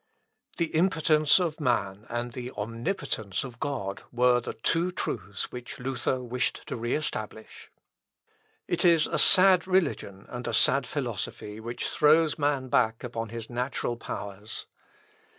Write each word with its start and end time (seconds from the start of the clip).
The 0.57 0.73
impotence 0.73 1.37
of 1.39 1.59
man, 1.59 2.07
and 2.09 2.33
the 2.33 2.49
omnipotence 2.53 3.43
of 3.43 3.59
God, 3.59 4.01
were 4.11 4.39
the 4.41 4.53
two 4.55 4.91
truths 4.91 5.51
which 5.51 5.77
Luther 5.77 6.23
wished 6.23 6.65
to 6.65 6.75
re 6.75 6.95
establish. 6.95 7.69
It 8.67 8.83
is 8.83 9.05
a 9.05 9.19
sad 9.19 9.67
religion 9.67 10.25
and 10.29 10.47
a 10.47 10.55
sad 10.55 10.87
philosophy 10.87 11.59
which 11.59 11.87
throws 11.87 12.39
man 12.39 12.67
back 12.67 13.03
upon 13.03 13.29
his 13.29 13.47
natural 13.47 13.95
powers. 13.95 14.65